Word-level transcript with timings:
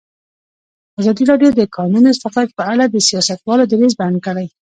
ازادي 0.99 1.23
راډیو 1.31 1.49
د 1.51 1.57
د 1.59 1.63
کانونو 1.75 2.07
استخراج 2.13 2.49
په 2.57 2.63
اړه 2.73 2.83
د 2.87 2.95
سیاستوالو 3.07 3.69
دریځ 3.71 3.93
بیان 3.99 4.15
کړی. 4.25 4.47